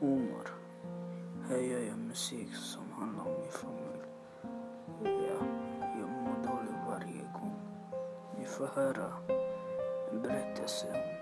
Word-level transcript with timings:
Omar. 0.00 0.50
Här 1.48 1.58
gör 1.58 1.80
jag 1.80 1.98
musik 1.98 2.54
som 2.54 2.92
handlar 2.92 3.24
om 3.24 3.40
min 3.40 3.50
familj. 3.50 4.02
Ja, 5.02 5.46
jag 6.00 6.08
mår 6.08 6.36
dåligt 6.46 6.86
varje 6.86 7.22
gång. 7.32 7.54
Ni 8.38 8.44
får 8.44 8.66
höra 8.66 9.12
en 10.12 10.22
berättelse 10.22 11.17